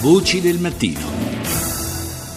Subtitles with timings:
[0.00, 1.00] Voci del mattino.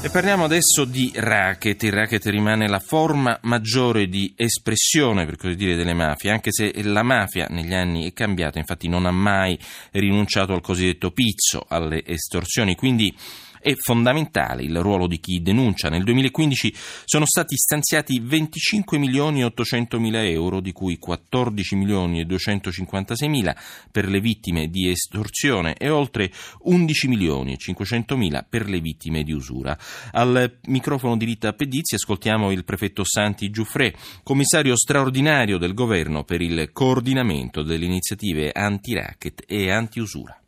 [0.01, 1.83] E parliamo adesso di racket.
[1.83, 6.73] Il racket rimane la forma maggiore di espressione, per così dire, delle mafie, anche se
[6.81, 9.55] la mafia negli anni è cambiata, infatti non ha mai
[9.91, 12.75] rinunciato al cosiddetto pizzo, alle estorsioni.
[12.75, 13.15] Quindi
[13.61, 15.89] è fondamentale il ruolo di chi denuncia.
[15.89, 16.73] Nel 2015
[17.05, 23.29] sono stati stanziati 25 milioni e 800 mila euro, di cui 14 milioni e 256
[23.29, 23.55] mila
[23.91, 26.31] per le vittime di estorsione e oltre
[26.61, 29.77] 11 milioni e 500 mila per le vittime di usura.
[30.11, 36.41] Al microfono di Rita Pedizzi ascoltiamo il prefetto Santi Giuffre, commissario straordinario del governo per
[36.41, 40.40] il coordinamento delle iniziative anti-racket e anti-usura.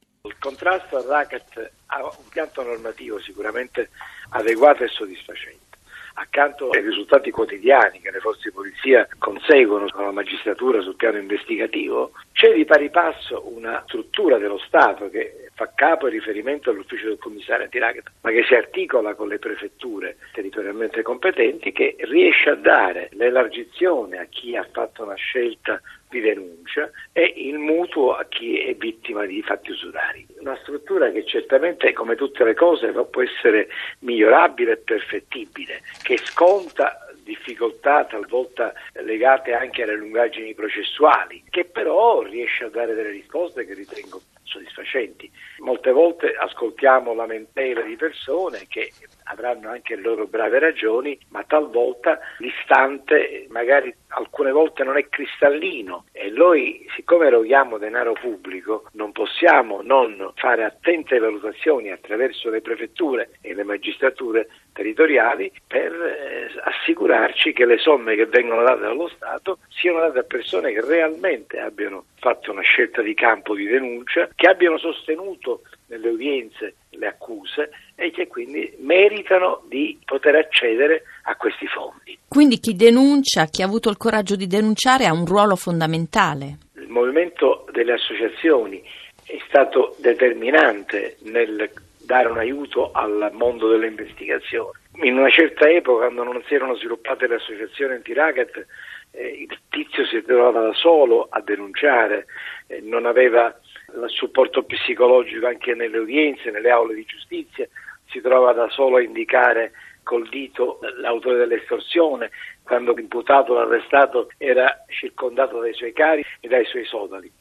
[0.43, 3.91] Contrasto al racket ha un pianto normativo sicuramente
[4.31, 5.77] adeguato e soddisfacente.
[6.15, 12.11] Accanto ai risultati quotidiani che le forze di polizia conseguono con magistratura sul piano investigativo,
[12.33, 17.17] c'è di pari passo una struttura dello Stato che fa capo e riferimento all'ufficio del
[17.17, 23.09] commissario antiracket, ma che si articola con le prefetture territorialmente competenti, che riesce a dare
[23.13, 28.75] l'elargizione a chi ha fatto una scelta di denuncia e il mutuo a chi è
[28.75, 30.25] vittima di fatti usurari.
[30.39, 37.07] Una struttura che certamente, come tutte le cose, può essere migliorabile e perfettibile, che sconta
[37.23, 43.73] difficoltà talvolta legate anche alle lungaggini processuali, che però riesce a dare delle risposte che
[43.73, 45.31] ritengo soddisfacenti.
[45.59, 48.91] Molte volte ascoltiamo lamentele di persone che
[49.25, 56.05] avranno anche le loro brave ragioni, ma talvolta l'istante magari alcune volte non è cristallino
[56.11, 63.31] e noi siccome eroghiamo denaro pubblico non possiamo non fare attente valutazioni attraverso le prefetture
[63.41, 69.59] e le magistrature territoriali per eh, assicurarci che le somme che vengono date dallo Stato
[69.69, 74.47] siano date a persone che realmente abbiano fatto una scelta di campo di denuncia, che
[74.47, 81.67] abbiano sostenuto nelle udienze le accuse e che quindi meritano di poter accedere a questi
[81.67, 82.17] fondi.
[82.27, 86.57] Quindi chi denuncia, chi ha avuto il coraggio di denunciare ha un ruolo fondamentale.
[86.75, 88.81] Il movimento delle associazioni
[89.25, 91.69] è stato determinante nel
[92.13, 94.77] dare un aiuto al mondo delle investigazioni.
[95.01, 98.67] In una certa epoca, quando non si erano sviluppate le associazioni anti-racket,
[99.09, 102.27] eh, il tizio si trovava da solo a denunciare,
[102.67, 103.51] eh, non aveva
[103.95, 107.67] il supporto psicologico anche nelle udienze, nelle aule di giustizia,
[108.05, 109.71] si trova da solo a indicare
[110.03, 112.29] col dito l'autore dell'estorsione,
[112.63, 117.31] quando l'imputato, l'arrestato era circondato dai suoi cari e dai suoi sodali.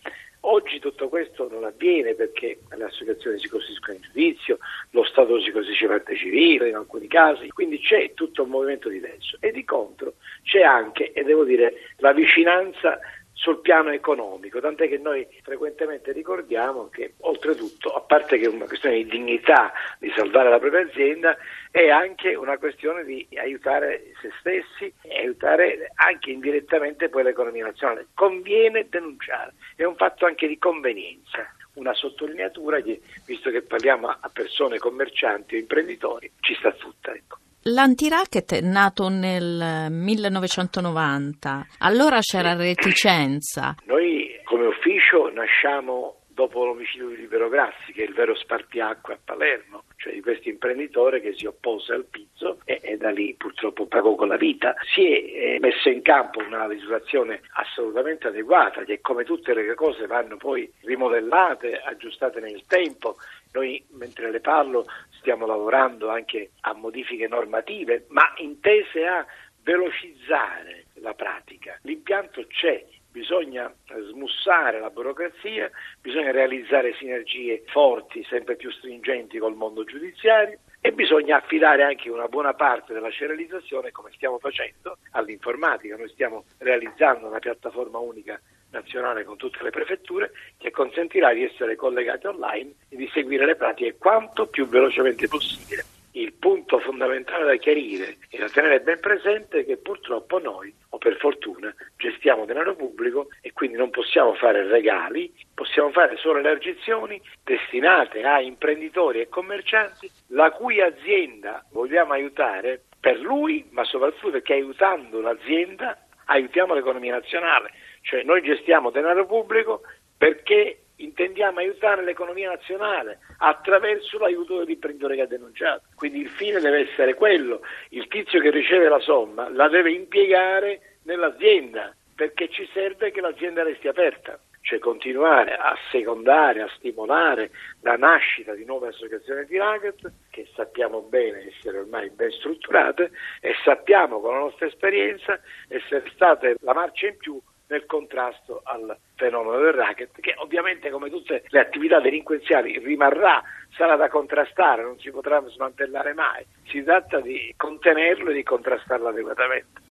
[0.45, 4.59] Oggi tutto questo non avviene perché le associazioni si costituiscono in giudizio,
[4.91, 9.37] lo Stato si costituisce parte civile in alcuni casi, quindi c'è tutto un movimento diverso
[9.39, 12.99] e di contro c'è anche, e devo dire, la vicinanza
[13.33, 18.67] sul piano economico, tant'è che noi frequentemente ricordiamo che oltretutto, a parte che è una
[18.67, 21.37] questione di dignità di salvare la propria azienda,
[21.71, 28.09] è anche una questione di aiutare se stessi e aiutare anche indirettamente poi l'economia nazionale.
[28.15, 34.31] Conviene denunciare, è un fatto anche di convenienza una sottolineatura che, visto che parliamo a
[34.31, 37.15] persone commercianti o imprenditori, ci sta tutta.
[37.15, 37.39] Ecco.
[37.67, 43.77] L'antiracket è nato nel 1990, allora c'era reticenza.
[43.85, 49.19] Noi come ufficio nasciamo dopo l'omicidio di Libero Grassi, che è il vero spartiacque a
[49.25, 52.05] Palermo, cioè di questo imprenditore che si oppose al
[52.43, 54.75] pizzo e, e da lì purtroppo pagò con la vita.
[54.93, 60.07] Si è eh, messa in campo una legislazione assolutamente adeguata, che come tutte le cose
[60.07, 63.17] vanno poi rimodellate, aggiustate nel tempo.
[63.53, 64.87] Noi, mentre le parlo,
[65.19, 69.25] stiamo lavorando anche a modifiche normative, ma intese a
[69.63, 71.79] velocizzare la pratica.
[71.83, 73.73] L'impianto c'è, bisogna
[74.09, 81.37] smussare la burocrazia, bisogna realizzare sinergie forti, sempre più stringenti col mondo giudiziario e bisogna
[81.37, 85.97] affidare anche una buona parte della serializzazione, come stiamo facendo, all'informatica.
[85.97, 88.41] Noi stiamo realizzando una piattaforma unica
[88.71, 93.55] nazionale con tutte le prefetture che consentirà di essere collegati online e di seguire le
[93.55, 95.85] pratiche quanto più velocemente possibile.
[96.15, 101.17] Il punto fondamentale da chiarire e da tenere ben presente è che purtroppo noi, per
[101.17, 108.23] fortuna, gestiamo denaro pubblico e quindi non possiamo fare regali, possiamo fare solo elargizioni destinate
[108.23, 115.21] a imprenditori e commercianti la cui azienda vogliamo aiutare per lui, ma soprattutto perché aiutando
[115.21, 117.73] l'azienda aiutiamo l'economia nazionale
[118.03, 119.83] cioè noi gestiamo denaro pubblico
[120.17, 125.83] perché intendiamo aiutare l'economia nazionale attraverso l'aiuto dell'imprenditore che ha denunciato.
[125.95, 130.92] Quindi il fine deve essere quello, il tizio che riceve la somma la deve impiegare
[131.05, 134.39] nell'azienda perché ci serve che l'azienda resti aperta.
[134.65, 137.51] cioè continuare a secondare, a stimolare
[137.81, 143.11] la nascita di nuove associazioni di racket che sappiamo bene essere ormai ben strutturate
[143.41, 148.95] e sappiamo con la nostra esperienza essere state la marcia in più nel contrasto al
[149.17, 153.43] fenomeno del racket, che ovviamente come tutte le attività delinquenziali rimarrà,
[153.75, 156.45] sarà da contrastare, non si potrà smantellare mai.
[156.67, 159.81] Si tratta di contenerlo e di contrastarlo adeguatamente.